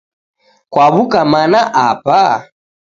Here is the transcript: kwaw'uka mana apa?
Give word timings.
kwaw'uka 0.71 1.19
mana 1.33 1.61
apa? 1.87 2.21